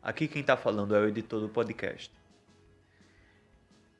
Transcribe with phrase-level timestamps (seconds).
[0.00, 2.12] Aqui quem está falando é o editor do podcast.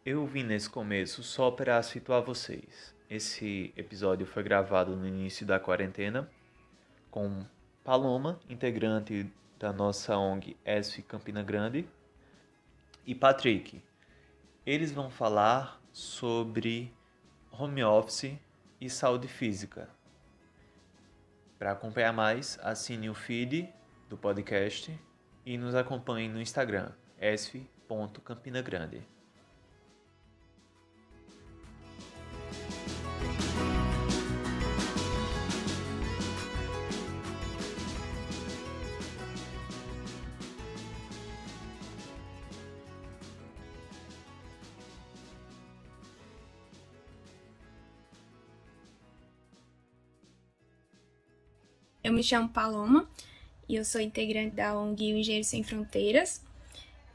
[0.07, 2.95] Eu vim nesse começo só para situar vocês.
[3.11, 6.31] Esse episódio foi gravado no início da quarentena
[7.11, 7.45] com
[7.83, 9.29] Paloma, integrante
[9.59, 11.89] da nossa ONG ESF Campina Grande,
[13.05, 13.83] e Patrick.
[14.65, 16.95] Eles vão falar sobre
[17.51, 18.39] home office
[18.81, 19.91] e saúde física.
[21.59, 23.69] Para acompanhar mais, assine o feed
[24.09, 24.97] do podcast
[25.49, 29.03] e nos acompanhe no Instagram, esf.campinagrande.
[52.05, 53.09] Eu me chamo Paloma
[53.69, 56.43] e eu sou integrante da ONG Engenheiro Sem Fronteiras.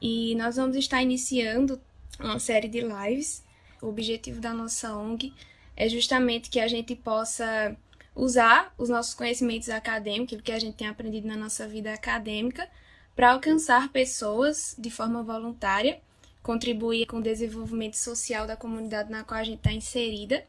[0.01, 1.81] E nós vamos estar iniciando
[2.19, 3.43] uma série de lives.
[3.81, 5.33] O objetivo da nossa ONG
[5.75, 7.75] é justamente que a gente possa
[8.15, 12.69] usar os nossos conhecimentos acadêmicos, o que a gente tem aprendido na nossa vida acadêmica,
[13.15, 15.99] para alcançar pessoas de forma voluntária,
[16.43, 20.45] contribuir com o desenvolvimento social da comunidade na qual a gente está inserida.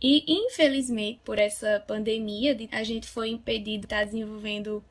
[0.00, 4.84] E, infelizmente, por essa pandemia, a gente foi impedido de estar desenvolvendo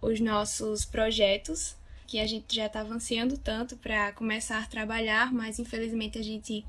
[0.00, 5.58] os nossos projetos, que a gente já estava ansiando tanto para começar a trabalhar, mas
[5.58, 6.64] infelizmente a gente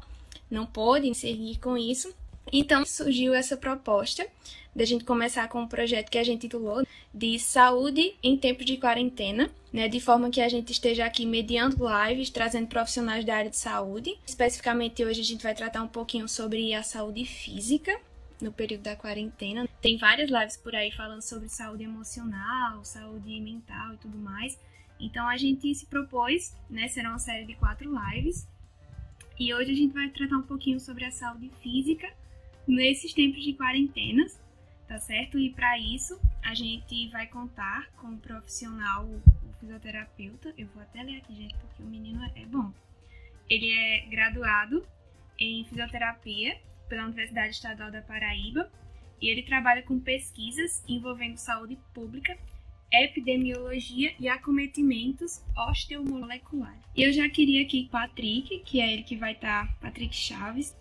[0.50, 2.14] não pôde seguir com isso.
[2.52, 4.28] Então surgiu essa proposta
[4.76, 8.78] da gente começar com um projeto que a gente titulou de saúde em tempos de
[8.78, 13.50] quarentena, né, de forma que a gente esteja aqui mediando lives, trazendo profissionais da área
[13.50, 14.18] de saúde.
[14.26, 18.00] Especificamente hoje a gente vai tratar um pouquinho sobre a saúde física,
[18.42, 19.68] no período da quarentena.
[19.82, 24.60] Tem várias lives por aí falando sobre saúde emocional, saúde mental e tudo mais.
[25.00, 26.88] Então a gente se propôs, né?
[26.88, 28.48] Será uma série de quatro lives.
[29.40, 32.12] E hoje a gente vai tratar um pouquinho sobre a saúde física
[32.68, 34.40] nesses tempos de quarentenas,
[34.88, 35.40] tá certo?
[35.40, 40.54] E para isso a gente vai contar com o um profissional, o fisioterapeuta.
[40.58, 42.72] Eu vou até ler aqui, gente, porque o menino é bom.
[43.50, 44.86] Ele é graduado
[45.40, 48.70] em fisioterapia pela Universidade Estadual da Paraíba
[49.22, 52.38] e ele trabalha com pesquisas envolvendo saúde pública,
[52.92, 56.82] epidemiologia e acometimentos osteomoleculares.
[56.96, 60.76] E eu já queria aqui Patrick, que é ele que vai estar, tá, Patrick Chaves,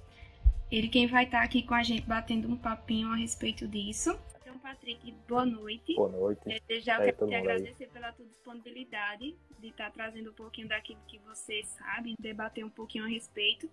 [0.71, 4.19] ele quem vai estar tá aqui com a gente batendo um papinho a respeito disso.
[4.41, 5.95] Então, Patrick, boa noite.
[5.95, 6.41] Boa noite.
[6.67, 7.91] Desde já eu quero te agradecer aí.
[7.91, 12.71] pela tua disponibilidade de estar tá trazendo um pouquinho daquilo que você sabe, debater um
[12.71, 13.69] pouquinho a respeito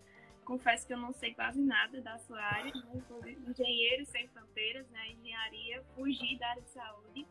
[0.46, 2.72] confesso que eu não sei quase nada da sua área,
[3.08, 5.10] sou engenheiro sem fronteiras, né?
[5.10, 7.28] Engenharia, fugi da área de saúde,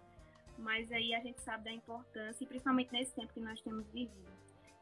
[0.59, 4.35] mas aí a gente sabe da importância, principalmente nesse tempo que nós temos vivido.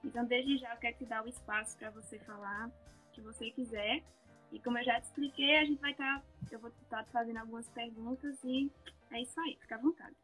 [0.03, 3.50] Então, desde já, eu quero te dar o espaço para você falar o que você
[3.50, 4.03] quiser.
[4.50, 7.10] E como eu já te expliquei, a gente vai estar, tá, eu vou estar tá
[7.12, 8.70] fazendo algumas perguntas e
[9.12, 10.16] é isso aí, fica à vontade.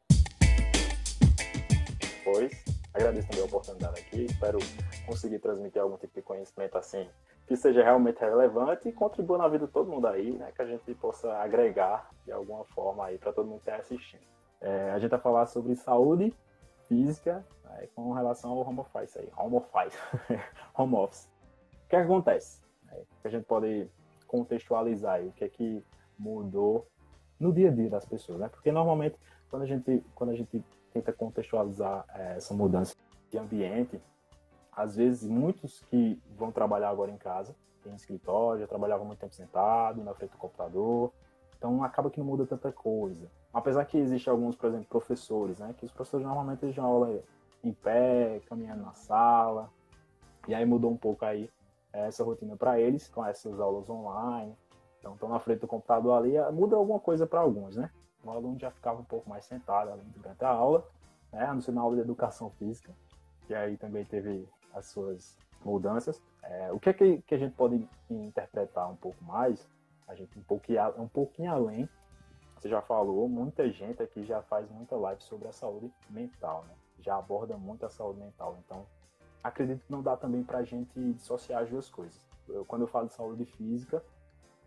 [2.24, 4.58] Pois, agradeço também a oportunidade aqui, espero
[5.06, 7.08] conseguir transmitir algum tipo de conhecimento assim
[7.48, 10.52] que seja realmente relevante e contribua na vida de todo mundo aí, né?
[10.54, 14.20] Que a gente possa agregar de alguma forma aí para todo mundo que está assistindo.
[14.60, 16.34] É, a gente vai falar sobre saúde
[16.86, 19.98] física né, com relação ao home office aí, home office,
[20.76, 21.30] home office.
[21.86, 22.60] O que, é que acontece?
[22.92, 23.88] É, a gente pode
[24.26, 25.82] contextualizar aí, o que é que
[26.18, 26.86] mudou
[27.40, 28.48] no dia a dia das pessoas, né?
[28.50, 29.16] Porque normalmente
[29.48, 32.94] quando a gente quando a gente tenta contextualizar é, essa mudança
[33.30, 33.98] de ambiente,
[34.78, 37.52] às vezes, muitos que vão trabalhar agora em casa,
[37.82, 41.12] tem escritório, já trabalhavam muito tempo sentado, na frente do computador,
[41.56, 43.28] então acaba que não muda tanta coisa.
[43.52, 47.20] Apesar que existe alguns, por exemplo, professores, né, que os professores normalmente já aula
[47.64, 49.68] em pé, caminhando na sala,
[50.46, 51.50] e aí mudou um pouco aí
[51.92, 54.56] essa rotina para eles, com essas aulas online,
[55.00, 57.90] então estão na frente do computador ali, muda alguma coisa para alguns, né?
[58.22, 60.86] O aluno já ficava um pouco mais sentado ali durante a aula,
[61.32, 61.46] né?
[61.46, 62.94] A não ser na aula de educação física,
[63.44, 66.22] que aí também teve as suas mudanças.
[66.42, 69.68] É, o que é que, que, a gente pode interpretar um pouco mais?
[70.06, 71.88] A gente um pouquinho, um pouquinho além.
[72.56, 76.74] Você já falou, muita gente aqui já faz muita live sobre a saúde mental, né?
[77.00, 78.56] Já aborda muito a saúde mental.
[78.64, 78.84] Então,
[79.42, 82.26] acredito que não dá também para a gente dissociar as duas coisas.
[82.48, 84.02] Eu, quando eu falo de saúde física,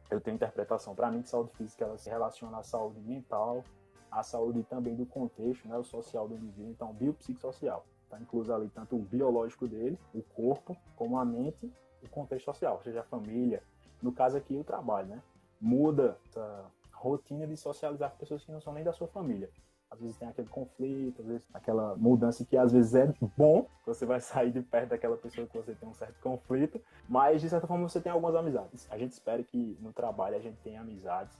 [0.09, 0.95] eu tenho interpretação.
[0.95, 3.63] Para mim, saúde física ela se relaciona à saúde mental,
[4.09, 7.85] à saúde também do contexto, né, o social do indivíduo, então biopsicossocial.
[8.11, 11.71] Está incluso ali tanto o biológico dele, o corpo, como a mente
[12.03, 13.63] o contexto social, ou seja, a família.
[14.01, 15.21] No caso aqui, o trabalho, né?
[15.61, 19.49] Muda essa rotina de socializar com pessoas que não são nem da sua família.
[19.89, 24.05] às vezes tem aquele conflito, às vezes aquela mudança que às vezes é bom, você
[24.05, 27.67] vai sair de perto daquela pessoa que você tem um certo conflito, mas de certa
[27.67, 28.87] forma você tem algumas amizades.
[28.89, 31.37] A gente espera que no trabalho a gente tenha amizades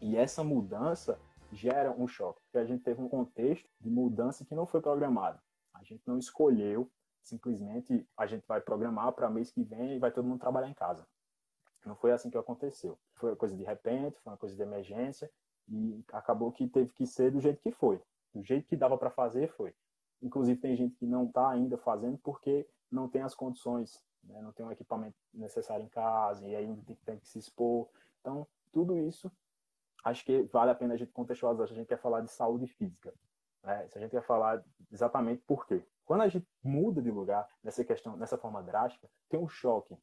[0.00, 1.18] e essa mudança
[1.52, 5.38] gera um choque, porque a gente teve um contexto de mudança que não foi programado.
[5.80, 6.90] A gente não escolheu
[7.28, 10.74] simplesmente a gente vai programar para mês que vem e vai todo mundo trabalhar em
[10.74, 11.06] casa.
[11.84, 12.98] Não foi assim que aconteceu.
[13.14, 15.30] Foi uma coisa de repente, foi uma coisa de emergência
[15.68, 18.00] e acabou que teve que ser do jeito que foi.
[18.34, 19.74] Do jeito que dava para fazer, foi.
[20.22, 24.40] Inclusive, tem gente que não está ainda fazendo porque não tem as condições, né?
[24.42, 27.88] não tem o equipamento necessário em casa e ainda tem, tem que se expor.
[28.20, 29.30] Então, tudo isso,
[30.04, 31.68] acho que vale a pena a gente contextualizar.
[31.70, 33.14] A gente quer falar de saúde física.
[33.62, 33.86] Né?
[33.88, 35.84] Se a gente quer falar exatamente por quê.
[36.04, 39.96] Quando a gente muda de lugar nessa questão, nessa forma drástica, tem um choque.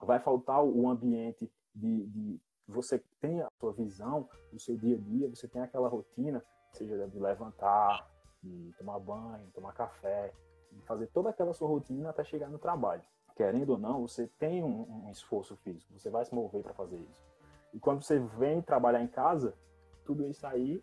[0.00, 4.98] Vai faltar o ambiente de, de você tem a sua visão do seu dia a
[4.98, 6.42] dia, você tem aquela rotina,
[6.72, 8.10] seja de levantar,
[8.42, 10.32] de tomar banho, tomar café,
[10.72, 13.02] de fazer toda aquela sua rotina até chegar no trabalho.
[13.36, 16.96] Querendo ou não, você tem um, um esforço físico, você vai se mover para fazer
[16.96, 17.22] isso.
[17.72, 19.54] E quando você vem trabalhar em casa,
[20.04, 20.82] tudo isso aí,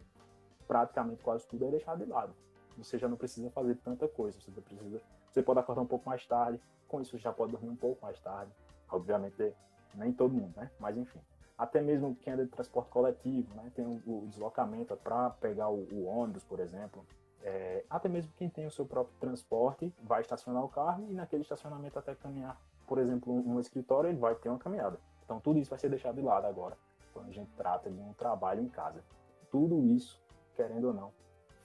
[0.71, 2.33] praticamente quase tudo é deixado de lado.
[2.77, 6.25] Você já não precisa fazer tanta coisa, você precisa, você pode acordar um pouco mais
[6.25, 8.53] tarde, com isso você já pode dormir um pouco mais tarde.
[8.89, 9.53] Obviamente,
[9.95, 10.71] nem todo mundo, né?
[10.79, 11.19] Mas enfim
[11.57, 13.71] até mesmo quem anda de transporte coletivo, né?
[13.75, 17.05] tem o, o deslocamento para pegar o, o, ônibus, por exemplo.
[17.43, 21.43] É, até mesmo quem tem o seu próprio transporte vai estacionar o carro e naquele
[21.43, 24.99] estacionamento até caminhar, por exemplo, um, um escritório, ele vai ter uma caminhada.
[25.23, 26.77] Então tudo isso vai ser deixado de lado agora,
[27.13, 29.03] quando a gente trata de um trabalho em casa.
[29.51, 30.20] Tudo isso,
[30.55, 31.11] querendo ou não,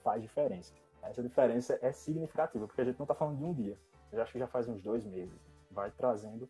[0.03, 0.73] faz diferença.
[1.03, 3.77] Essa diferença é significativa, porque a gente não está falando de um dia.
[4.11, 5.39] Eu acho que já faz uns dois meses.
[5.71, 6.49] Vai trazendo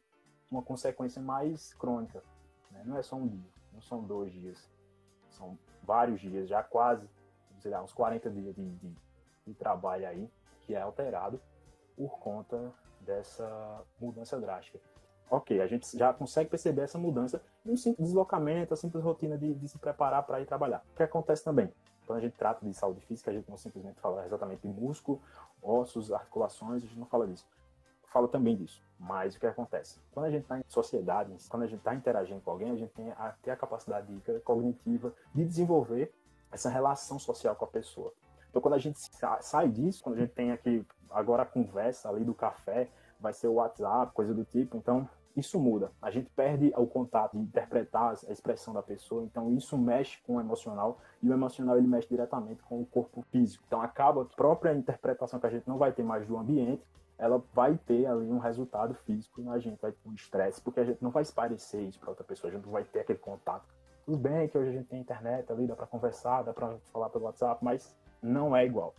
[0.49, 2.23] uma consequência mais crônica
[2.71, 2.83] né?
[2.85, 4.69] Não é só um dia, não são dois dias,
[5.29, 7.07] são vários dias, já quase,
[7.59, 8.95] sei lá, uns 40 dias de, de,
[9.45, 10.29] de trabalho aí,
[10.61, 11.39] que é alterado
[11.95, 14.79] por conta dessa mudança drástica.
[15.29, 19.53] Ok, a gente já consegue perceber essa mudança no simples deslocamento, a simples rotina de,
[19.53, 20.85] de se preparar para ir trabalhar.
[20.93, 21.73] O que acontece também?
[22.07, 25.21] Quando a gente trata de saúde física, a gente não simplesmente fala exatamente de músculo,
[25.61, 27.45] ossos, articulações, a gente não fala disso
[28.17, 28.81] falo também disso.
[28.99, 29.99] Mas o que acontece?
[30.11, 32.91] Quando a gente está em sociedade, quando a gente está interagindo com alguém, a gente
[32.93, 34.07] tem a ter a capacidade
[34.43, 36.11] cognitiva de desenvolver
[36.51, 38.11] essa relação social com a pessoa.
[38.49, 38.99] Então, quando a gente
[39.41, 42.89] sai disso, quando a gente tem aqui agora a conversa ali do café,
[43.19, 45.91] vai ser o WhatsApp, coisa do tipo, então isso muda.
[46.01, 50.35] A gente perde o contato de interpretar a expressão da pessoa, então isso mexe com
[50.35, 53.63] o emocional e o emocional ele mexe diretamente com o corpo físico.
[53.67, 56.83] Então acaba a própria interpretação que a gente não vai ter mais do ambiente
[57.17, 60.83] ela vai ter ali um resultado físico na gente, vai ter um estresse, porque a
[60.83, 63.65] gente não vai parecer isso para outra pessoa, a gente não vai ter aquele contato.
[64.05, 67.09] Tudo bem que hoje a gente tem internet ali, dá para conversar, dá para falar
[67.09, 68.95] pelo WhatsApp, mas não é igual.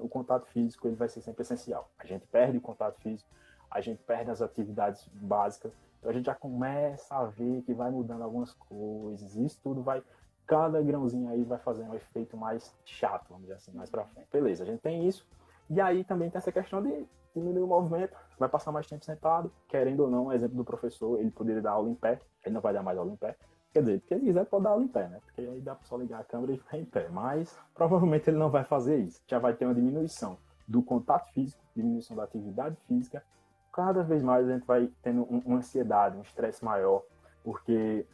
[0.00, 1.88] O contato físico ele vai ser sempre essencial.
[1.98, 3.30] A gente perde o contato físico,
[3.72, 7.90] a gente perde as atividades básicas, então a gente já começa a ver que vai
[7.90, 10.02] mudando algumas coisas, isso tudo vai
[10.46, 14.28] cada grãozinho aí vai fazer um efeito mais chato, vamos dizer assim, mais para frente.
[14.30, 15.26] Beleza, a gente tem isso.
[15.70, 19.50] E aí também tem essa questão de diminuir o movimento, vai passar mais tempo sentado,
[19.68, 22.74] querendo ou não, exemplo do professor, ele poderia dar aula em pé, ele não vai
[22.74, 23.36] dar mais aula em pé.
[23.72, 25.18] Quer dizer, se ele quiser, pode dar aula em pé, né?
[25.24, 27.08] Porque aí dá para só ligar a câmera e ficar em pé.
[27.08, 29.22] Mas provavelmente ele não vai fazer isso.
[29.26, 30.36] Já vai ter uma diminuição
[30.68, 33.24] do contato físico, diminuição da atividade física.
[33.72, 37.02] Cada vez mais a gente vai tendo uma ansiedade, um estresse maior,
[37.42, 38.06] porque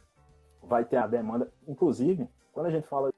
[0.63, 1.51] vai ter a demanda.
[1.67, 3.11] Inclusive, quando a gente fala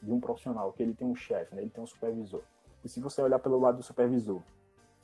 [0.00, 1.62] de um profissional que ele tem um chefe, né?
[1.62, 2.42] ele tem um supervisor.
[2.84, 4.40] E se você olhar pelo lado do supervisor,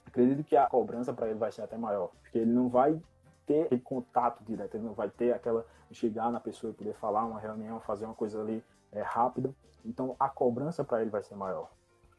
[0.06, 3.00] acredito que a cobrança para ele vai ser até maior, porque ele não vai
[3.44, 7.24] ter aquele contato direto, ele não vai ter aquela chegar na pessoa e poder falar
[7.24, 9.54] uma reunião, fazer uma coisa ali é, rápida.
[9.84, 11.70] Então a cobrança para ele vai ser maior.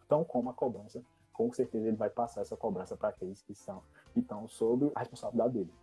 [0.05, 1.03] Então, como a cobrança,
[1.35, 4.99] com certeza ele vai passar essa cobrança para aqueles que são que estão sob a
[4.99, 5.73] responsabilidade dele.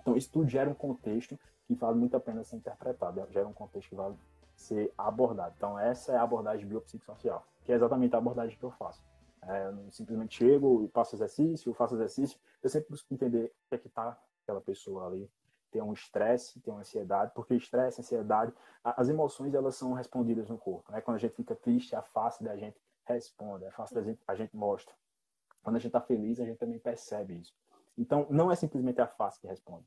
[0.00, 3.52] Então isso tudo gera um contexto que vale muito a pena ser interpretado, gera um
[3.52, 4.16] contexto que vale
[4.54, 5.54] ser abordado.
[5.56, 9.02] Então essa é a abordagem biopsicossocial, que é exatamente a abordagem que eu faço.
[9.42, 12.38] É, eu não simplesmente chego e faço exercício, faço exercício.
[12.62, 15.30] Eu sempre busco entender o que é que está aquela pessoa ali.
[15.70, 20.56] Tem um estresse, tem uma ansiedade, porque estresse, ansiedade, as emoções elas são respondidas no
[20.56, 20.92] corpo.
[20.92, 21.00] Né?
[21.00, 22.78] Quando a gente fica triste, a face da gente
[23.12, 24.94] responde, a face da gente, a gente mostra.
[25.62, 27.54] Quando a gente está feliz, a gente também percebe isso.
[27.96, 29.86] Então, não é simplesmente a face que responde.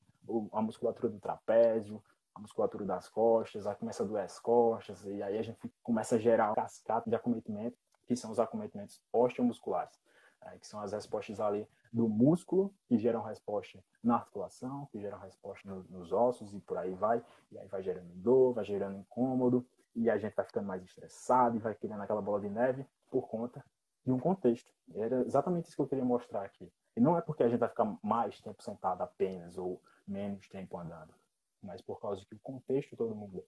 [0.52, 5.22] A musculatura do trapézio, a musculatura das costas, aí começa a doer as costas, e
[5.22, 10.00] aí a gente começa a gerar um cascata de acometimento que são os acometimentos osteomusculares,
[10.44, 15.20] é, que são as respostas ali do músculo, que geram resposta na articulação, que geram
[15.20, 18.98] resposta no, nos ossos e por aí vai, e aí vai gerando dor, vai gerando
[18.98, 22.86] incômodo, e a gente vai ficando mais estressado e vai criando aquela bola de neve
[23.10, 23.64] por conta
[24.06, 24.72] de um contexto.
[24.94, 26.72] Era exatamente isso que eu queria mostrar aqui.
[26.96, 30.78] E não é porque a gente vai ficar mais tempo sentado apenas ou menos tempo
[30.78, 31.14] andando,
[31.62, 33.44] mas por causa que o contexto todo muda.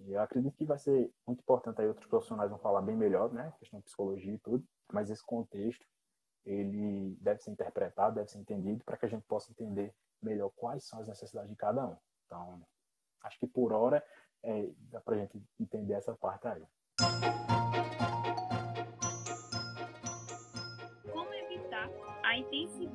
[0.00, 3.32] E eu acredito que vai ser muito importante aí outros profissionais vão falar bem melhor,
[3.32, 5.84] né, questão de psicologia e tudo, mas esse contexto
[6.44, 10.84] ele deve ser interpretado, deve ser entendido para que a gente possa entender melhor quais
[10.84, 11.96] são as necessidades de cada um.
[12.26, 12.62] Então,
[13.22, 14.02] acho que por hora
[14.42, 16.66] é, dá para a gente entender essa parte aí.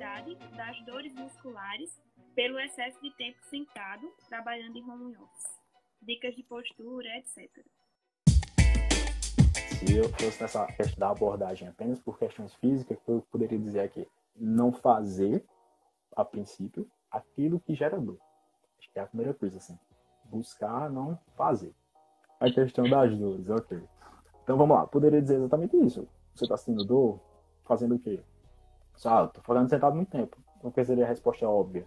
[0.04, 2.02] Das dores musculares
[2.36, 5.62] pelo excesso de tempo sentado trabalhando em home office?
[6.02, 7.50] Dicas de postura, etc.
[8.28, 14.08] Se eu fosse nessa questão da abordagem apenas por questões físicas, eu poderia dizer aqui,
[14.36, 15.46] não fazer,
[16.16, 18.20] a princípio, aquilo que gera dor.
[18.78, 19.80] Acho que é a primeira coisa, assim
[20.26, 21.74] buscar não fazer.
[22.40, 23.82] A questão das dores, ok.
[24.44, 26.08] Então vamos lá, poderia dizer exatamente isso.
[26.34, 27.20] Você está sentindo dor,
[27.64, 28.20] fazendo o quê?
[28.96, 30.38] Só, tô falando sentado muito tempo.
[30.58, 31.86] Então, que seria a resposta óbvia?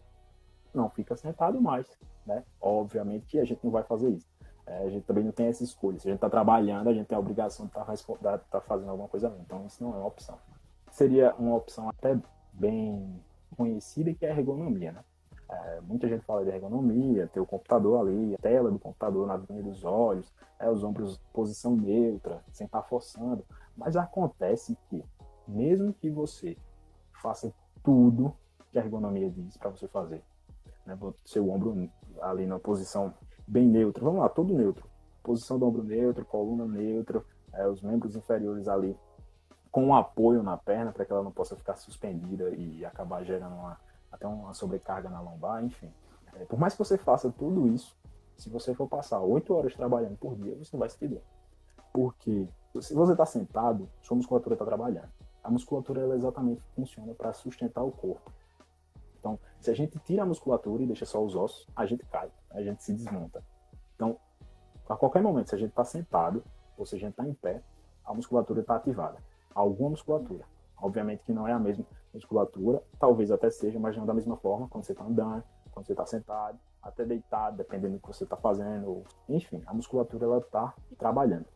[0.74, 1.86] Não fica sentado mais,
[2.26, 2.44] né?
[2.60, 4.28] Obviamente que a gente não vai fazer isso.
[4.66, 5.98] É, a gente também não tem essa escolha.
[5.98, 7.86] Se a gente está trabalhando, a gente tem a obrigação de estar
[8.18, 9.34] tá, tá fazendo alguma coisa.
[9.40, 10.36] Então isso não é uma opção.
[10.90, 12.18] Seria uma opção até
[12.52, 13.22] bem
[13.56, 15.04] conhecida que é a ergonomia, né?
[15.48, 19.36] É, muita gente fala de ergonomia, ter o computador ali, a tela do computador na
[19.36, 23.44] linha dos olhos, é, os ombros posição neutra, sem estar tá forçando.
[23.76, 25.04] Mas acontece que,
[25.46, 26.56] mesmo que você
[27.26, 27.52] faça
[27.82, 28.32] tudo
[28.70, 30.22] que a ergonomia diz para você fazer,
[30.86, 31.90] né, seu ombro
[32.22, 33.12] ali na posição
[33.48, 34.88] bem neutra, vamos lá, todo neutro,
[35.24, 38.96] posição do ombro neutro, coluna neutra, é, os membros inferiores ali
[39.72, 43.56] com um apoio na perna para que ela não possa ficar suspendida e acabar gerando
[43.56, 43.76] uma
[44.10, 45.92] até uma sobrecarga na lombar, enfim.
[46.34, 47.94] É, por mais que você faça tudo isso,
[48.36, 51.22] se você for passar oito horas trabalhando por dia, você não vai se dor.
[51.92, 52.48] Porque
[52.80, 55.10] se você está sentado, sua musculatura está trabalhando.
[55.46, 58.32] A musculatura ela exatamente funciona para sustentar o corpo.
[59.20, 62.28] Então, se a gente tira a musculatura e deixa só os ossos, a gente cai,
[62.50, 63.44] a gente se desmonta.
[63.94, 64.18] Então,
[64.88, 66.42] a qualquer momento, se a gente está sentado
[66.76, 67.62] ou se a gente está em pé,
[68.04, 69.18] a musculatura está ativada.
[69.54, 70.44] Alguma musculatura.
[70.82, 74.66] Obviamente que não é a mesma musculatura, talvez até seja, mas não da mesma forma
[74.66, 78.36] quando você está andando, quando você está sentado, até deitado, dependendo do que você está
[78.36, 79.04] fazendo.
[79.28, 81.46] Enfim, a musculatura ela está trabalhando.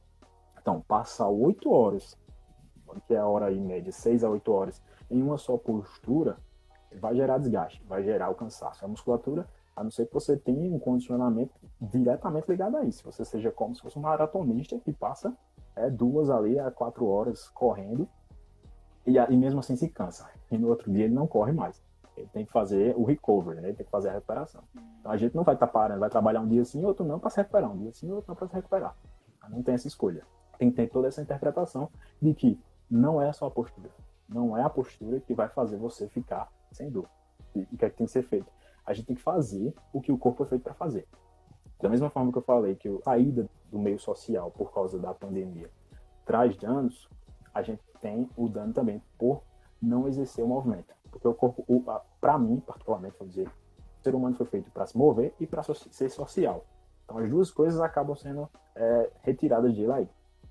[0.60, 2.16] Então, passar oito horas,
[3.06, 6.36] que é a hora em média, seis a oito horas, em uma só postura,
[6.98, 8.84] vai gerar desgaste, vai gerar o cansaço.
[8.84, 13.04] A musculatura, a não ser que você tenha um condicionamento diretamente ligado a isso.
[13.04, 15.36] Você seja como se fosse um maratonista que passa
[15.76, 18.08] é, duas ali a quatro horas correndo
[19.06, 20.28] e, e mesmo assim se cansa.
[20.50, 21.82] E no outro dia ele não corre mais.
[22.16, 23.68] Ele tem que fazer o recovery, né?
[23.68, 24.62] ele tem que fazer a recuperação.
[25.00, 27.18] Então a gente não vai estar tá parando, vai trabalhar um dia sim, outro não
[27.18, 28.94] para se recuperar, um dia sim, outro não para se recuperar.
[29.48, 30.24] Não tem essa escolha.
[30.58, 31.88] Tem que ter toda essa interpretação
[32.20, 33.90] de que não é só a postura.
[34.28, 37.08] Não é a postura que vai fazer você ficar sem dor.
[37.54, 38.50] E o que é que tem que ser feito?
[38.84, 41.06] A gente tem que fazer o que o corpo é feito para fazer.
[41.80, 45.14] Da mesma forma que eu falei que a saída do meio social por causa da
[45.14, 45.70] pandemia
[46.24, 47.08] traz danos,
[47.54, 49.42] a gente tem o dano também por
[49.80, 50.94] não exercer o movimento.
[51.10, 51.64] Porque o corpo,
[52.20, 55.62] para mim, particularmente, vou dizer, o ser humano foi feito para se mover e para
[55.62, 56.64] ser social.
[57.04, 60.00] Então, as duas coisas acabam sendo é, retiradas de lá.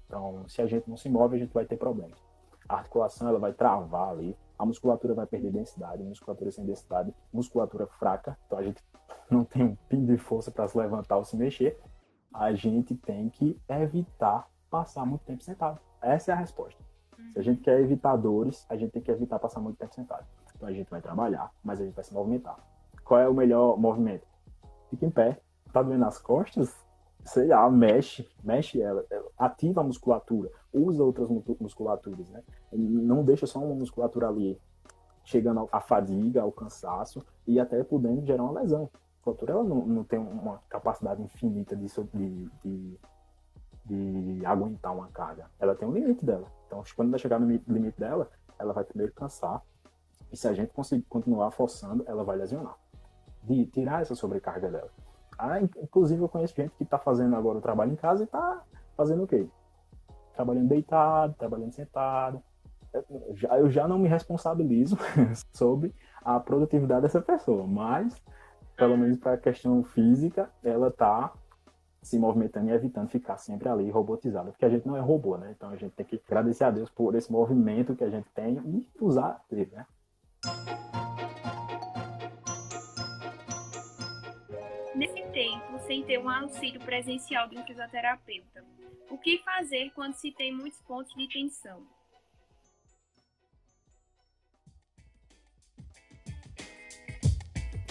[0.06, 2.20] Então, se a gente não se move, a gente vai ter problemas.
[2.70, 7.88] A articulação ela vai travar ali, a musculatura vai perder densidade, musculatura sem densidade, musculatura
[7.88, 8.38] fraca.
[8.46, 8.84] Então, a gente
[9.30, 11.80] não tem um pin de força para se levantar ou se mexer.
[12.32, 15.80] A gente tem que evitar passar muito tempo sentado.
[16.00, 16.80] Essa é a resposta.
[17.34, 20.26] Se a gente quer evitar dores, a gente tem que evitar passar muito tempo sentado.
[20.56, 22.58] Então a gente vai trabalhar, mas a gente vai se movimentar.
[23.04, 24.28] Qual é o melhor movimento?
[24.90, 25.42] Fica em pé.
[25.74, 26.76] Tá doendo as costas?
[27.26, 29.06] Sei lá, mexe, mexe ela,
[29.38, 31.28] ativa a musculatura, usa outras
[31.60, 32.42] musculaturas, né?
[32.72, 34.60] Não deixa só uma musculatura ali
[35.24, 38.90] chegando à fadiga, ao cansaço e até podendo gerar uma lesão.
[38.94, 42.98] A musculatura ela não, não tem uma capacidade infinita de, de, de
[43.90, 45.50] de aguentar uma carga.
[45.60, 46.48] Ela tem um limite dela.
[46.68, 49.64] Então, quando ela chegar no limite dela, ela vai primeiro cansar.
[50.32, 52.78] E se a gente conseguir continuar forçando, ela vai lesionar.
[53.44, 54.92] De tirar essa sobrecarga dela.
[55.40, 58.62] Ah, inclusive, eu conheço gente que está fazendo agora o trabalho em casa e está
[58.98, 59.48] fazendo o quê?
[60.36, 62.44] Trabalhando deitado, trabalhando sentado.
[62.94, 64.98] Eu já, eu já não me responsabilizo
[65.56, 68.22] sobre a produtividade dessa pessoa, mas,
[68.76, 71.32] pelo menos para a questão física, ela está
[72.02, 75.54] se movimentando e evitando ficar sempre ali robotizado, porque a gente não é robô, né?
[75.56, 78.58] Então a gente tem que agradecer a Deus por esse movimento que a gente tem
[78.66, 79.86] e usar ele, né?
[85.32, 88.64] Tempo sem ter um auxílio presencial de um fisioterapeuta.
[89.10, 91.84] O que fazer quando se tem muitos pontos de tensão?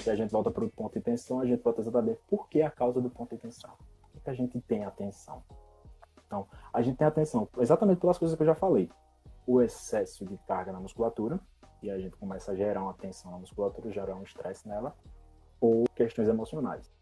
[0.03, 2.63] Se a gente volta para o ponto de tensão, a gente volta saber por que
[2.63, 3.75] a causa do ponto de tensão.
[4.13, 5.43] Por que a gente tem a tensão?
[6.27, 8.91] Então, a gente tem a tensão exatamente pelas coisas que eu já falei.
[9.47, 11.41] O excesso de carga na musculatura,
[11.83, 14.97] e a gente começa a gerar uma tensão na musculatura, gerar um estresse nela,
[15.61, 16.98] ou questões emocionais.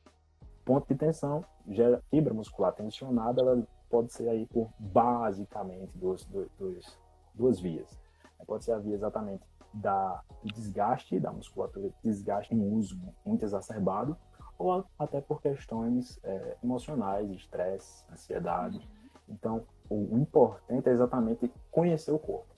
[0.67, 6.25] Ponto de tensão, gera fibra muscular tensionada, ela pode ser aí por basicamente duas,
[6.59, 6.99] duas,
[7.33, 7.97] duas vias.
[8.45, 14.17] Pode ser a via exatamente da desgaste da musculatura, desgaste em uso muito exacerbado,
[14.59, 18.81] ou até por questões é, emocionais, estresse, ansiedade.
[19.29, 22.57] Então, o importante é exatamente conhecer o corpo,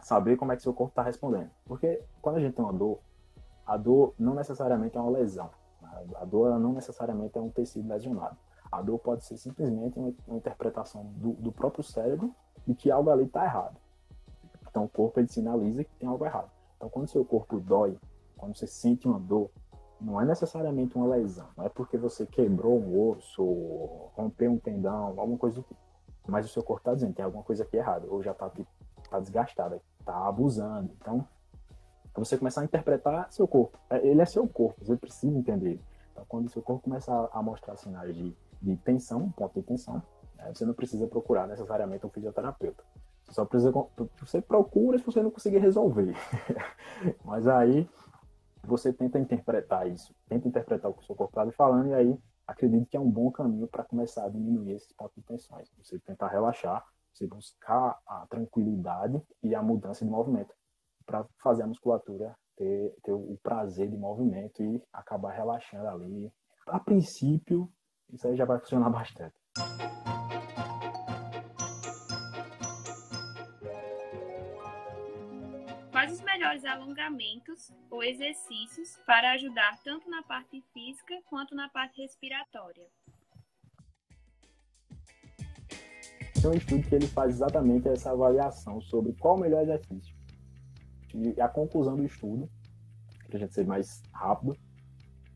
[0.00, 1.50] saber como é que seu corpo está respondendo.
[1.66, 2.98] Porque quando a gente tem uma dor,
[3.66, 5.50] a dor não necessariamente é uma lesão.
[6.16, 8.36] A dor não necessariamente é um tecido lesionado.
[8.70, 12.34] A dor pode ser simplesmente uma, interpretação do, do, próprio cérebro
[12.66, 13.76] de que algo ali está errado.
[14.68, 16.50] Então o corpo ele sinaliza que tem algo errado.
[16.76, 17.96] Então quando seu corpo dói,
[18.36, 19.50] quando você sente uma dor,
[20.00, 21.48] não é necessariamente uma lesão.
[21.56, 23.42] Não é porque você quebrou um osso,
[24.14, 25.80] rompeu um tendão, alguma coisa do tipo.
[26.28, 28.50] Mas o seu corpo está dizendo que tem alguma coisa aqui errada, ou já está
[29.08, 30.92] tá desgastado, está abusando.
[31.00, 31.26] Então
[32.16, 33.78] é você começar a interpretar seu corpo.
[33.90, 35.80] É, ele é seu corpo, você precisa entender.
[36.12, 40.02] Então, quando o seu corpo começa a mostrar sinais de, de tensão, ponto de tensão,
[40.36, 42.82] né, você não precisa procurar necessariamente um fisioterapeuta.
[43.26, 43.72] Você só precisa.
[44.20, 46.14] Você procura se você não conseguir resolver.
[47.24, 47.88] Mas aí
[48.64, 52.18] você tenta interpretar isso, tenta interpretar o que o seu corpo está falando, e aí
[52.46, 55.70] acredito que é um bom caminho para começar a diminuir esses pontos de tensões.
[55.82, 60.54] Você tentar relaxar, você buscar a tranquilidade e a mudança de movimento
[61.06, 66.32] para fazer a musculatura ter, ter o prazer de movimento e acabar relaxando ali.
[66.66, 67.72] A princípio,
[68.12, 69.34] isso aí já vai funcionar bastante.
[75.92, 82.02] Quais os melhores alongamentos ou exercícios para ajudar tanto na parte física quanto na parte
[82.02, 82.86] respiratória?
[86.40, 90.15] Tem um estudo que ele faz exatamente essa avaliação sobre qual o melhor exercício
[91.16, 92.48] e a conclusão do estudo,
[93.26, 94.56] para a gente ser mais rápido,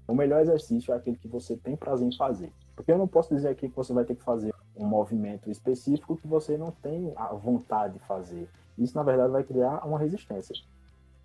[0.06, 2.52] o melhor exercício é aquele que você tem prazer em fazer.
[2.74, 6.16] Porque eu não posso dizer aqui que você vai ter que fazer um movimento específico
[6.16, 8.48] que você não tem a vontade de fazer.
[8.76, 10.54] Isso, na verdade, vai criar uma resistência.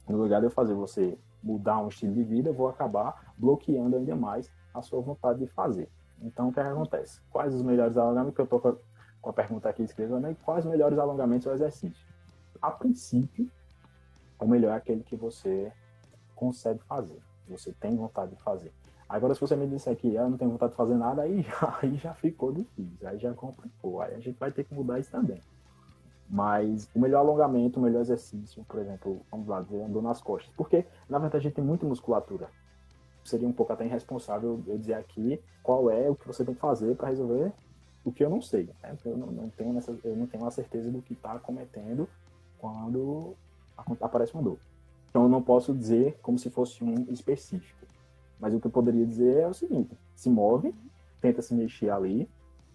[0.08, 3.96] No lugar de eu fazer você mudar um estilo de vida, eu vou acabar bloqueando
[3.96, 5.90] ainda mais a sua vontade de fazer.
[6.22, 7.22] Então, o que, é acontece?
[7.32, 8.36] Quais os melhores alongamentos?
[8.36, 10.36] Que eu estou com a pergunta aqui escrevendo, né?
[10.44, 12.06] quais os melhores alongamentos ou exercícios?
[12.62, 13.50] A princípio,
[14.40, 15.72] o melhor é aquele que você
[16.36, 18.72] consegue fazer, você tem vontade de fazer.
[19.08, 21.46] Agora, se você me disser que eu não tenho vontade de fazer nada, aí
[21.82, 25.12] aí já ficou difícil, aí já complicou, aí a gente vai ter que mudar isso
[25.12, 25.40] também.
[26.28, 30.52] Mas o melhor alongamento, o melhor exercício, por exemplo, vamos lá, dizer, andou nas costas.
[30.56, 32.50] Porque, na verdade, a gente tem muita musculatura.
[33.24, 36.60] Seria um pouco até irresponsável eu dizer aqui qual é o que você tem que
[36.60, 37.52] fazer para resolver
[38.04, 38.70] o que eu não sei.
[38.82, 38.98] Né?
[39.06, 42.08] Eu, não, não tenho nessa, eu não tenho a certeza do que está cometendo
[42.58, 43.36] quando
[44.02, 44.58] aparece uma dor.
[45.10, 47.86] Então eu não posso dizer como se fosse um específico.
[48.40, 50.76] Mas o que eu poderia dizer é o seguinte: se move,
[51.22, 52.30] tenta se mexer ali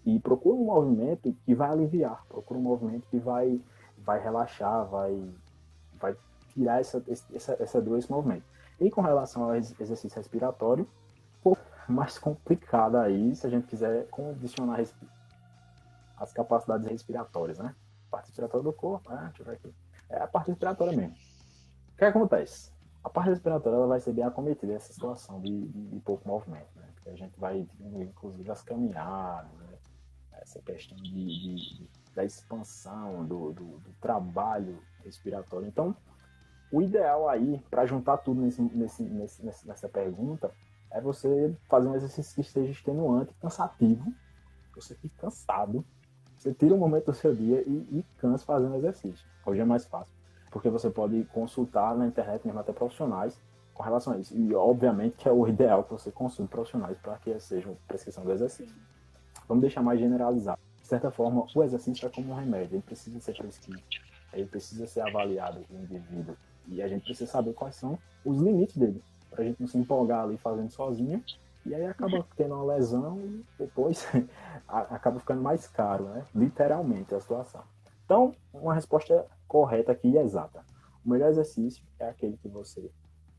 [0.06, 3.60] e procura um movimento que vai aliviar, procura um movimento que vai,
[3.98, 5.22] vai relaxar, vai,
[6.00, 6.16] vai
[6.48, 8.44] tirar essa, essa, essa dor, esse movimento.
[8.80, 14.06] E com relação ao exercício respiratório, um pouco mais complicado aí, se a gente quiser
[14.08, 14.80] condicionar
[16.16, 17.74] as capacidades respiratórias, né?
[18.10, 19.30] Parte respiratória do corpo, né?
[19.36, 19.74] deixa eu ver aqui
[20.10, 21.14] é a parte respiratória mesmo.
[21.94, 22.72] O que acontece?
[23.02, 26.68] A parte respiratória ela vai ser bem acometida nessa situação de, de, de pouco movimento,
[26.76, 26.88] né?
[26.94, 29.78] Porque a gente vai diminuir, inclusive, as caminhadas, né?
[30.32, 35.68] essa questão de, de, da expansão do, do, do, trabalho respiratório.
[35.68, 35.96] Então,
[36.72, 40.50] o ideal aí, para juntar tudo nesse, nesse, nesse, nessa pergunta,
[40.90, 44.12] é você fazer um exercício que esteja extenuante, cansativo,
[44.74, 45.84] você fique cansado,
[46.40, 49.26] você tira um momento do seu dia e, e cansa fazendo exercício.
[49.44, 50.14] Hoje é mais fácil.
[50.50, 53.38] Porque você pode consultar na internet, mesmo até profissionais,
[53.74, 54.34] com relação a isso.
[54.34, 58.32] E, obviamente, que é o ideal que você consulte profissionais para que seja prescrição do
[58.32, 58.74] exercício.
[59.46, 60.58] Vamos deixar mais generalizado.
[60.80, 62.76] De certa forma, o exercício é como um remédio.
[62.76, 63.84] Ele precisa ser prescrito.
[64.32, 66.34] Ele precisa ser avaliado no indivíduo.
[66.68, 69.04] E a gente precisa saber quais são os limites dele.
[69.28, 71.22] Para a gente não se empolgar ali fazendo sozinho
[71.64, 74.06] e aí acaba tendo uma lesão e depois
[74.66, 76.26] acaba ficando mais caro, né?
[76.34, 77.62] Literalmente a situação.
[78.04, 80.64] Então, uma resposta correta aqui e exata.
[81.04, 82.90] O melhor exercício é aquele que você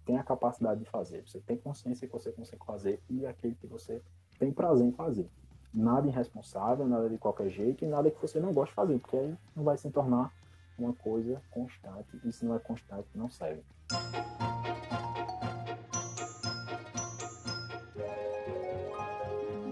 [0.06, 1.24] tem a capacidade de fazer.
[1.28, 4.02] Você tem consciência que você consegue fazer e aquele que você
[4.40, 5.30] tem prazer em fazer.
[5.74, 9.18] Nada irresponsável, nada de qualquer jeito e nada que você não goste de fazer, porque
[9.18, 10.34] aí não vai se tornar
[10.78, 13.64] uma coisa constante e se não é constante, não serve.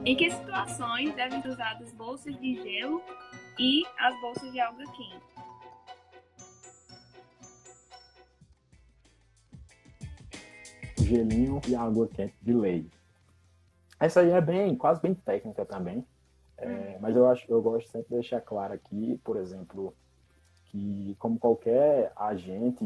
[0.09, 2.99] Em que situações devem ser usadas bolsas de gelo
[3.59, 5.21] e as bolsas de alga quente?
[10.97, 12.89] Gelinho e água quente de lei.
[13.99, 16.03] Essa aí é bem, quase bem técnica também.
[16.57, 19.93] É, mas eu acho, eu gosto sempre de deixar claro aqui, por exemplo,
[20.65, 22.83] que como qualquer agente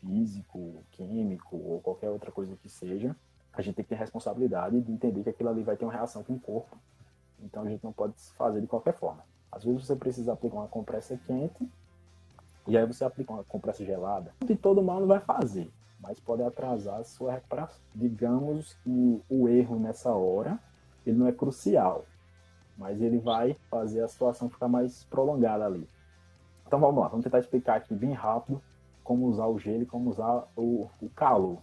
[0.00, 3.14] físico, químico ou qualquer outra coisa que seja,
[3.56, 6.22] a gente tem que ter responsabilidade de entender que aquilo ali vai ter uma reação
[6.22, 6.76] com o corpo.
[7.40, 9.24] Então a gente não pode fazer de qualquer forma.
[9.50, 11.66] Às vezes você precisa aplicar uma compressa quente
[12.66, 14.32] e aí você aplica uma compressa gelada.
[14.44, 17.80] De todo mal não vai fazer, mas pode atrasar a sua recuperação.
[17.94, 20.58] Digamos que o erro nessa hora
[21.06, 22.04] ele não é crucial,
[22.76, 25.88] mas ele vai fazer a situação ficar mais prolongada ali.
[26.66, 28.60] Então vamos lá, vamos tentar explicar aqui bem rápido
[29.02, 31.58] como usar o gelo e como usar o, o calor,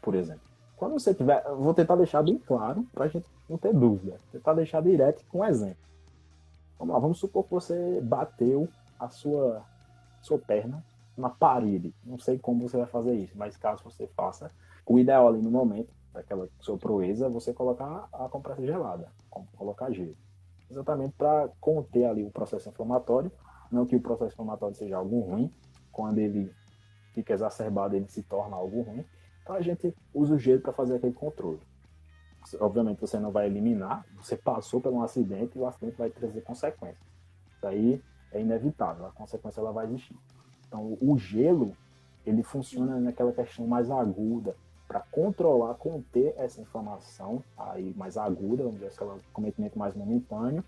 [0.00, 0.49] por exemplo.
[0.80, 4.16] Quando você tiver, vou tentar deixar bem claro para a gente não ter dúvida.
[4.32, 5.76] Tentar deixar direto com um exemplo.
[6.78, 8.66] Vamos lá, vamos supor que você bateu
[8.98, 9.62] a sua,
[10.22, 10.82] sua perna
[11.18, 11.94] na parede.
[12.02, 14.50] Não sei como você vai fazer isso, mas caso você faça,
[14.86, 19.12] o ideal ali no momento, daquela sua proeza, é você colocar a compressa gelada,
[19.58, 20.16] colocar gelo.
[20.70, 23.30] Exatamente para conter ali o processo inflamatório.
[23.70, 25.52] Não que o processo inflamatório seja algo ruim,
[25.92, 26.50] quando ele
[27.12, 29.04] fica exacerbado, ele se torna algo ruim
[29.52, 31.60] a gente usa o gelo para fazer aquele controle.
[32.58, 36.40] Obviamente você não vai eliminar, você passou por um acidente e o acidente vai trazer
[36.42, 37.06] consequências.
[37.56, 40.16] Isso aí é inevitável, a consequência ela vai existir.
[40.66, 41.76] Então o gelo,
[42.24, 44.56] ele funciona naquela questão mais aguda,
[44.90, 50.64] para controlar, conter essa inflamação aí mais aguda, vamos dizer, aquele cometimento mais momentâneo.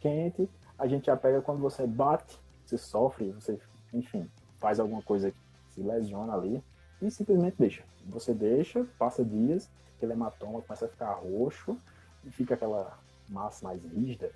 [0.00, 0.48] Quente,
[0.78, 3.60] a gente já pega quando você bate, você sofre, você,
[3.92, 5.36] enfim, faz alguma coisa que
[5.68, 6.64] se lesiona ali
[7.02, 7.82] e simplesmente deixa.
[8.06, 11.76] Você deixa, passa dias, aquele hematoma começa a ficar roxo
[12.24, 14.30] e fica aquela massa mais rígida.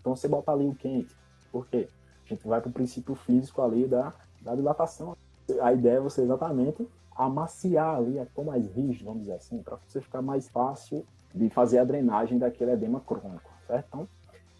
[0.00, 1.14] Então você bota ali o quente.
[1.50, 1.88] Por quê?
[2.24, 5.16] A gente vai para o princípio físico ali da, da dilatação.
[5.60, 9.76] A ideia é você exatamente amaciar ali, a pôr mais rígido, vamos dizer assim, para
[9.86, 13.86] você ficar mais fácil de fazer a drenagem daquele edema crônico, certo?
[13.88, 14.08] Então,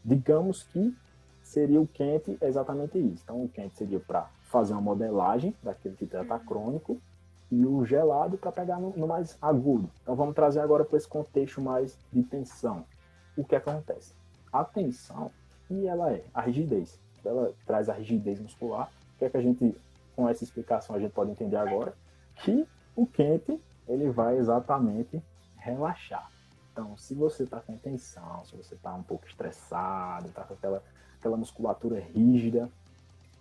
[0.05, 0.95] digamos que
[1.43, 3.23] seria o quente exatamente isso.
[3.23, 7.01] Então, o quente seria para fazer uma modelagem daquele que está crônico
[7.51, 9.91] e o gelado para pegar no, no, mais agudo.
[10.03, 12.85] Então vamos trazer agora para esse contexto mais de tensão.
[13.37, 14.13] O que acontece?
[14.53, 15.31] A tensão,
[15.71, 16.99] e ela é a rigidez.
[17.25, 18.91] Ela traz a rigidez muscular.
[19.15, 19.77] O que é que a gente,
[20.15, 21.95] com essa explicação, a gente pode entender agora?
[22.37, 25.23] Que o quente, ele vai exatamente
[25.57, 26.31] relaxar.
[26.73, 30.83] Então, se você está com tensão, se você está um pouco estressado, está com aquela,
[31.19, 32.69] aquela musculatura rígida,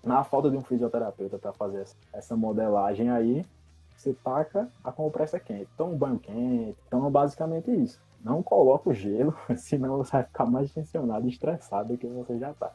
[0.04, 3.46] na falta de um fisioterapeuta para fazer essa modelagem aí,
[3.98, 5.68] você taca a compressa quente.
[5.76, 6.78] Toma um banho quente.
[6.88, 8.00] Então, basicamente isso.
[8.24, 12.38] Não coloca o gelo, senão você vai ficar mais tensionado e estressado do que você
[12.38, 12.72] já tá.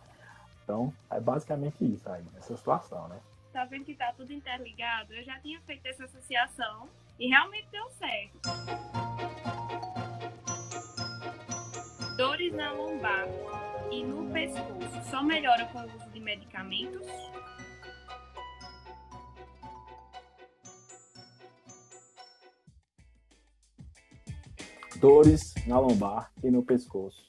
[0.64, 3.18] Então, é basicamente isso aí, essa situação, né?
[3.52, 5.12] Tá vendo que tá tudo interligado?
[5.12, 8.40] Eu já tinha feito essa associação e realmente deu certo.
[12.16, 13.26] Dores na lombar
[13.90, 17.06] e no pescoço só melhora com o uso de medicamentos?
[25.02, 27.28] Dores na lombar e no pescoço.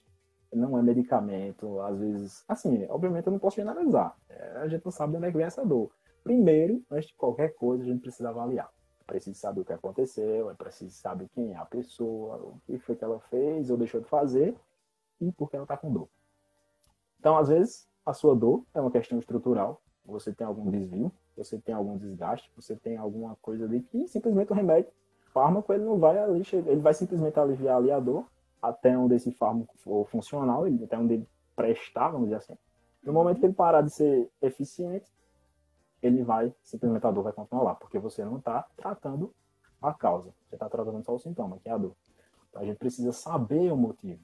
[0.53, 2.43] Não é medicamento, às vezes.
[2.47, 4.15] Assim, obviamente eu não posso generalizar.
[4.29, 5.89] É, a gente não sabe de onde é que vem essa dor.
[6.23, 8.71] Primeiro, antes de qualquer coisa, a gente precisa avaliar.
[9.07, 12.95] Precisa saber o que aconteceu, é preciso saber quem é a pessoa, o que foi
[12.95, 14.55] que ela fez ou deixou de fazer
[15.19, 16.07] e por que ela está com dor.
[17.19, 19.81] Então, às vezes, a sua dor é uma questão estrutural.
[20.05, 24.51] Você tem algum desvio, você tem algum desgaste, você tem alguma coisa ali que simplesmente
[24.51, 24.91] o remédio
[25.33, 28.25] fármaco ele não vai ali, ele vai simplesmente aliviar ali a dor
[28.61, 32.57] até onde esse fármaco for funcional, até onde ele prestar, vamos dizer assim.
[33.03, 35.11] No momento que ele parar de ser eficiente,
[36.01, 39.33] ele vai, simplesmente a dor vai continuar lá, porque você não está tratando
[39.81, 41.95] a causa, você está tratando só o sintoma, que é a dor.
[42.49, 44.21] Então a gente precisa saber o motivo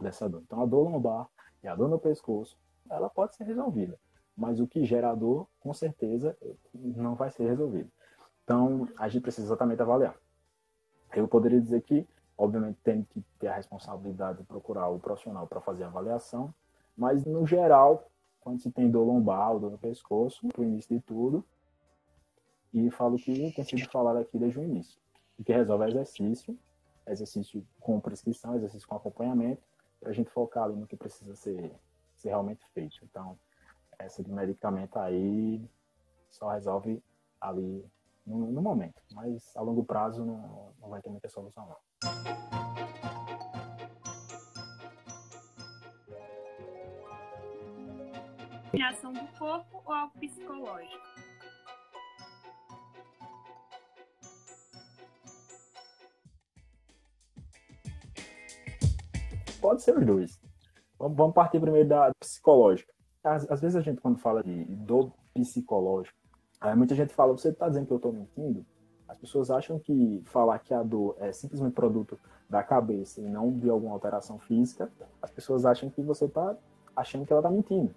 [0.00, 0.42] dessa dor.
[0.46, 1.28] Então a dor lombar
[1.62, 2.56] e a dor no pescoço,
[2.88, 3.98] ela pode ser resolvida,
[4.36, 6.36] mas o que gera a dor, com certeza,
[6.74, 7.90] não vai ser resolvido.
[8.44, 10.14] Então, a gente precisa exatamente avaliar.
[11.14, 15.60] Eu poderia dizer que, obviamente, tem que ter a responsabilidade de procurar o profissional para
[15.60, 16.54] fazer a avaliação,
[16.96, 18.08] mas, no geral,
[18.40, 21.44] quando se tem dor lombar, dor no pescoço, para o início de tudo,
[22.72, 24.98] e falo que tem sido falado aqui desde o início.
[25.38, 26.58] O que resolve é exercício
[27.06, 29.62] exercício com prescrição, exercício com acompanhamento,
[30.00, 31.72] para a gente focar ali no que precisa ser,
[32.16, 32.98] ser realmente feito.
[33.04, 33.38] Então,
[33.98, 35.64] essa de medicamento aí
[36.30, 37.02] só resolve
[37.40, 37.84] ali
[38.26, 41.76] no, no momento, mas a longo prazo não, não vai ter muita solução não.
[48.72, 51.02] Reação do corpo ou algo psicológico?
[59.60, 60.40] Pode ser os dois.
[60.98, 62.92] Vamos partir primeiro da psicológica.
[63.22, 66.16] Às, às vezes a gente, quando fala de dor psicológica,
[66.76, 68.64] muita gente fala, você está dizendo que eu estou mentindo?
[69.08, 73.50] As pessoas acham que falar que a dor é simplesmente produto da cabeça e não
[73.50, 76.56] de alguma alteração física, as pessoas acham que você está
[76.94, 77.94] achando que ela está mentindo.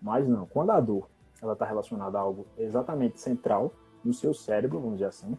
[0.00, 1.08] Mas não, quando a dor
[1.42, 3.72] ela está relacionada a algo exatamente central
[4.04, 5.36] no seu cérebro, vamos dizer assim,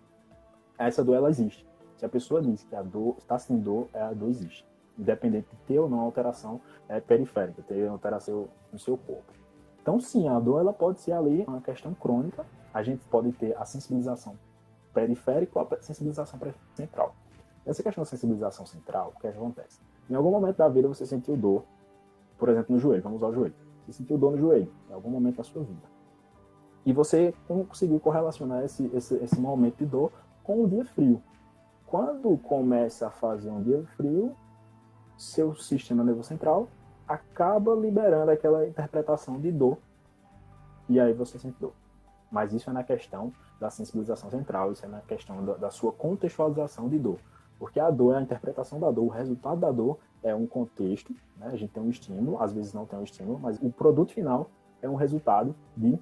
[0.77, 1.65] essa dor ela existe.
[1.97, 4.65] Se a pessoa diz que a dor está sem dor, é, a dor existe,
[4.97, 9.33] independente de ter ou não alteração é, periférica, ter alteração no seu corpo.
[9.81, 12.45] Então, sim, a dor ela pode ser ali uma questão crônica.
[12.73, 14.37] A gente pode ter a sensibilização
[14.93, 16.39] periférica ou a sensibilização
[16.75, 17.15] central.
[17.65, 19.79] Essa questão da sensibilização central, o que, é que acontece?
[20.09, 21.63] Em algum momento da vida você sentiu dor,
[22.37, 23.55] por exemplo, no joelho, vamos usar o joelho.
[23.85, 25.87] Você sentiu dor no joelho, em algum momento da sua vida.
[26.85, 30.11] E você conseguiu correlacionar esse, esse, esse momento de dor
[30.43, 31.21] com o dia frio.
[31.85, 34.35] Quando começa a fazer um dia frio,
[35.17, 36.67] seu sistema nervoso central
[37.07, 39.77] acaba liberando aquela interpretação de dor
[40.87, 41.73] e aí você sente dor.
[42.31, 45.91] Mas isso é na questão da sensibilização central, isso é na questão da, da, sua
[45.91, 47.19] contextualização de dor.
[47.57, 51.13] Porque a dor é a interpretação da dor, o resultado da dor é um contexto,
[51.37, 51.47] né?
[51.47, 54.49] a gente tem um estímulo, às vezes não tem um estímulo, mas o produto final
[54.81, 55.99] é um resultado de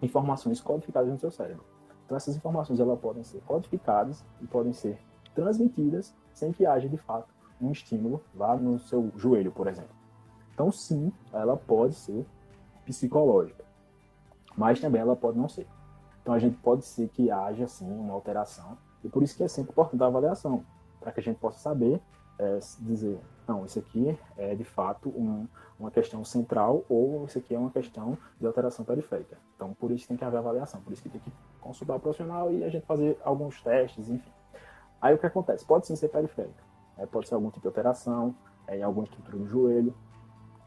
[0.00, 1.64] informações codificadas no seu cérebro.
[2.04, 4.98] Então essas informações elas podem ser codificadas e podem ser
[5.34, 9.94] transmitidas sem que haja de fato um estímulo lá no seu joelho, por exemplo.
[10.52, 12.24] Então, sim, ela pode ser
[12.84, 13.64] psicológica,
[14.56, 15.66] mas também ela pode não ser.
[16.22, 19.48] Então, a gente pode ser que haja, sim, uma alteração, e por isso que é
[19.48, 20.64] sempre importante a avaliação,
[21.00, 22.00] para que a gente possa saber
[22.38, 25.46] é, dizer, não, isso aqui é de fato um,
[25.78, 29.36] uma questão central ou isso aqui é uma questão de alteração periférica.
[29.54, 32.50] Então, por isso tem que haver avaliação, por isso que tem que consultar o profissional
[32.52, 34.32] e a gente fazer alguns testes, enfim.
[35.00, 35.64] Aí o que acontece?
[35.64, 36.62] Pode sim ser periférica,
[36.96, 38.34] é, pode ser algum tipo de alteração
[38.66, 39.94] é, em alguma estrutura do joelho,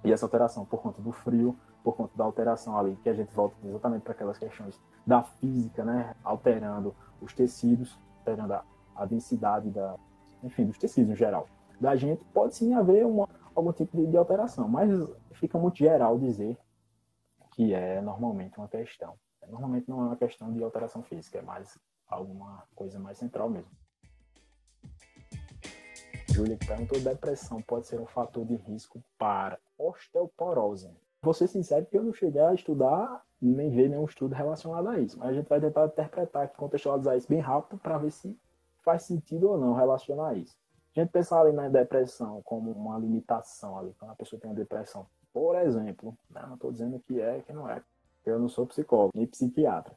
[0.04, 3.34] e essa alteração por conta do frio, por conta da alteração ali, que a gente
[3.34, 6.17] volta exatamente para aquelas questões da física, né?
[6.21, 9.95] Alterando os tecidos, alterando a, a densidade da,
[10.43, 11.47] enfim, dos tecidos em geral.
[11.80, 14.91] Da gente pode sim haver uma, algum tipo de, de alteração, mas
[15.32, 16.58] fica muito geral dizer
[17.52, 19.13] que é normalmente uma questão.
[19.47, 23.71] Normalmente não é uma questão de alteração física, é mais alguma coisa mais central mesmo.
[26.34, 31.07] Júlia perguntou: depressão pode ser um fator de risco para osteoporose?
[31.21, 34.99] Vou ser sincero que eu não cheguei a estudar nem ver nenhum estudo relacionado a
[34.99, 38.38] isso, mas a gente vai tentar interpretar contextualizar isso bem rápido para ver se
[38.84, 40.56] faz sentido ou não relacionar isso.
[40.95, 44.56] A gente pensar ali na depressão como uma limitação ali, quando a pessoa tem uma
[44.56, 47.84] depressão, por exemplo, não estou dizendo que é, que não é,
[48.25, 49.93] eu não sou psicólogo nem psiquiatra.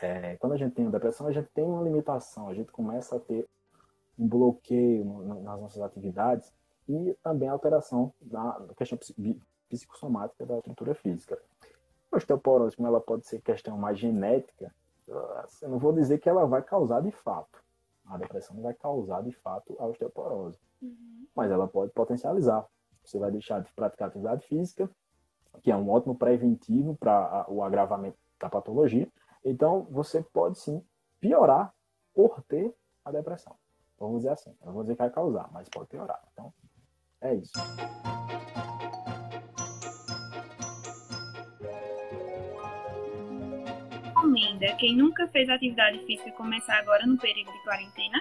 [0.00, 3.16] É, quando a gente tem uma depressão, a gente tem uma limitação, a gente começa
[3.16, 3.48] a ter
[4.18, 5.04] um bloqueio
[5.42, 6.52] nas nossas atividades
[6.88, 8.98] e também alteração na questão
[9.74, 11.38] psicossomática da estrutura física.
[12.10, 14.74] A osteoporose, como ela pode ser questão mais genética,
[15.06, 17.62] eu não vou dizer que ela vai causar de fato.
[18.06, 20.58] A depressão não vai causar de fato a osteoporose.
[20.80, 21.26] Uhum.
[21.34, 22.66] Mas ela pode potencializar.
[23.02, 24.88] Você vai deixar de praticar atividade física,
[25.62, 29.08] que é um ótimo preventivo para o agravamento da patologia.
[29.44, 30.82] Então, você pode sim
[31.20, 31.74] piorar
[32.14, 33.54] por ter a depressão.
[33.98, 34.54] Vamos dizer assim.
[34.60, 36.22] Eu não vou dizer que vai causar, mas pode piorar.
[36.32, 36.52] Então,
[37.20, 37.52] é isso.
[44.54, 48.20] Recomenda quem nunca fez atividade física começar agora no período de quarentena?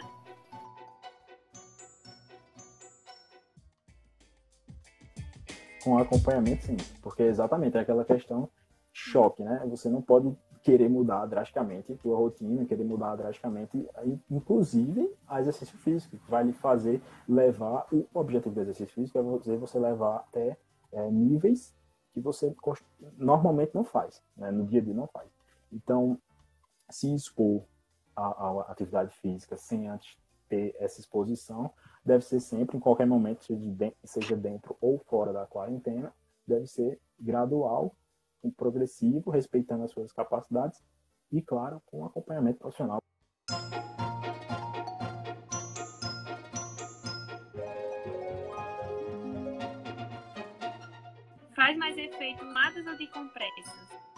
[5.84, 6.78] Com acompanhamento, sim.
[7.02, 8.50] Porque exatamente é aquela questão
[8.92, 9.62] choque, né?
[9.70, 13.86] Você não pode querer mudar drasticamente tua rotina, querer mudar drasticamente,
[14.32, 19.78] inclusive a exercício físico, vai lhe fazer levar, o objetivo do exercício físico é você
[19.78, 20.58] levar até
[20.94, 21.76] é, níveis
[22.14, 22.56] que você
[23.18, 24.52] normalmente não faz, né?
[24.52, 25.28] no dia a dia não faz.
[25.74, 26.20] Então,
[26.90, 27.66] se expor
[28.16, 30.16] à, à atividade física sem antes
[30.48, 31.74] ter essa exposição,
[32.06, 33.44] deve ser sempre, em qualquer momento,
[34.04, 36.14] seja dentro ou fora da quarentena,
[36.46, 37.96] deve ser gradual,
[38.56, 40.84] progressivo, respeitando as suas capacidades
[41.32, 43.00] e, claro, com acompanhamento profissional.
[51.56, 54.13] Faz mais efeito madas ou de compressas?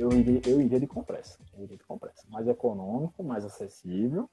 [0.00, 1.38] Eu iria, eu iria de compressa.
[1.52, 2.26] Eu iria de compressa.
[2.30, 4.30] Mais econômico, mais acessível.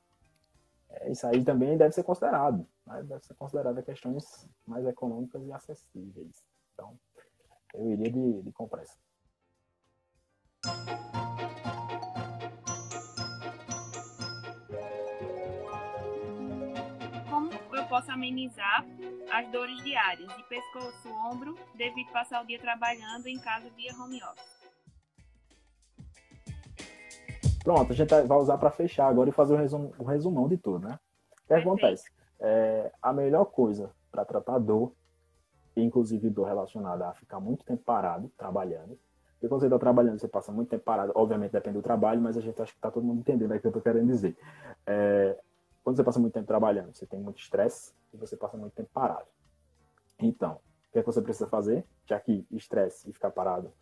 [0.87, 2.65] É, isso aí também deve ser considerado.
[2.85, 3.03] Né?
[3.03, 6.41] Deve ser considerado questões mais econômicas e acessíveis.
[6.73, 6.97] Então,
[7.73, 8.97] eu iria de, de compressa.
[17.29, 18.85] Como eu posso amenizar
[19.33, 24.23] as dores diárias de pescoço, ombro, devido passar o dia trabalhando em casa via home
[24.23, 24.56] office?
[27.67, 30.87] Pronto, a gente vai usar para fechar agora e fazer o, o resumão de tudo,
[30.87, 30.97] né?
[31.43, 32.09] O que acontece?
[32.39, 34.93] É, a melhor coisa para tratar dor,
[35.75, 38.97] inclusive dor relacionada a ficar muito tempo parado, trabalhando,
[39.33, 42.37] porque quando você está trabalhando, você passa muito tempo parado, obviamente depende do trabalho, mas
[42.37, 44.37] a gente acha que está todo mundo entendendo o que eu estou querendo dizer.
[44.85, 45.37] É,
[45.83, 48.89] quando você passa muito tempo trabalhando, você tem muito estresse e você passa muito tempo
[48.93, 49.27] parado.
[50.19, 51.83] Então, o que, é que você precisa fazer?
[52.05, 53.73] Já que estresse e ficar parado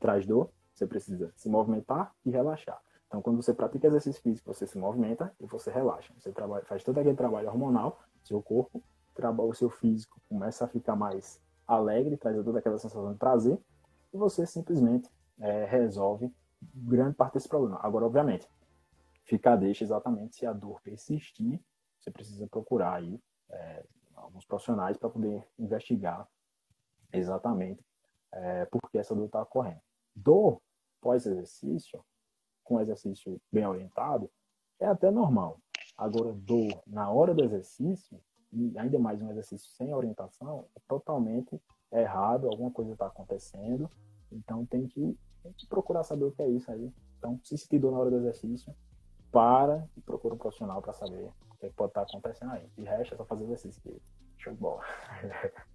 [0.00, 2.80] traz dor, você precisa se movimentar e relaxar.
[3.10, 6.14] Então, quando você pratica exercício físico, você se movimenta e você relaxa.
[6.16, 8.80] Você trabalha, faz todo aquele trabalho hormonal, seu corpo,
[9.16, 13.58] o seu físico começa a ficar mais alegre, traz toda aquela sensação de prazer,
[14.14, 16.32] e você simplesmente é, resolve
[16.72, 17.80] grande parte desse problema.
[17.82, 18.48] Agora, obviamente,
[19.24, 21.60] fica deixa exatamente se a dor persistir,
[21.98, 23.20] você precisa procurar aí
[23.50, 26.28] é, alguns profissionais para poder investigar
[27.12, 27.84] exatamente
[28.32, 29.80] é, por que essa dor está ocorrendo.
[30.14, 30.62] Dor
[31.00, 32.04] pós-exercício,
[32.70, 34.30] com exercício bem orientado,
[34.78, 35.58] é até normal.
[35.98, 38.16] Agora, dor na hora do exercício,
[38.52, 41.60] e ainda mais um exercício sem orientação, é totalmente
[41.92, 43.90] errado, alguma coisa está acontecendo,
[44.30, 46.92] então tem que, tem que, procurar saber o que é isso aí.
[47.18, 48.72] Então, se sentir dor na hora do exercício,
[49.32, 52.68] para e procura um profissional para saber o que pode estar tá acontecendo aí.
[52.78, 53.82] De resto, é só fazer exercício.
[54.38, 54.82] Show de bola.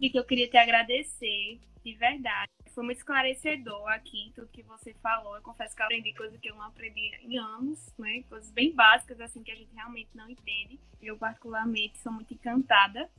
[0.00, 2.50] que eu queria te agradecer, de verdade.
[2.74, 5.36] Foi muito esclarecedor aqui tudo que você falou.
[5.36, 8.22] Eu confesso que eu aprendi coisas que eu não aprendi em anos, né?
[8.28, 10.80] Coisas bem básicas, assim, que a gente realmente não entende.
[11.00, 13.10] Eu, particularmente, sou muito encantada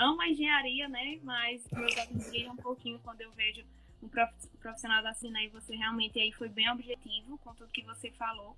[0.00, 1.20] amo a engenharia, né?
[1.22, 3.62] Mas meus olhos um pouquinho quando eu vejo
[4.02, 4.08] um
[4.58, 8.56] profissional da Sina e você realmente aí foi bem objetivo com tudo que você falou.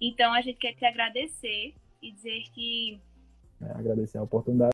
[0.00, 3.00] Então a gente quer te agradecer e dizer que.
[3.60, 4.64] É, agradecer a oportunidade.